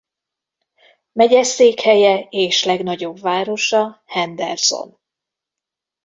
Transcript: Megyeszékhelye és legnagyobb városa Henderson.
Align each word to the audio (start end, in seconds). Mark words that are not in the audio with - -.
Megyeszékhelye 1.11 2.19
és 2.29 2.63
legnagyobb 2.63 3.19
városa 3.19 4.03
Henderson. 4.05 4.99